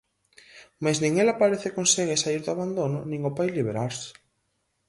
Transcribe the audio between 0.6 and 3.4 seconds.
Mais nin ela parece consegue saír do abandono, nin o